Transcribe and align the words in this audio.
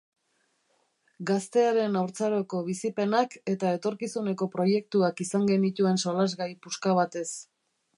Gaztearen 1.29 1.99
haurtzaroko 1.99 2.63
bizipenak 2.71 3.37
eta 3.55 3.75
etorkizuneko 3.79 4.51
proiektuak 4.59 5.25
izan 5.29 5.49
genituen 5.55 6.05
solasgai 6.09 6.53
puska 6.67 7.01
batez. 7.03 7.29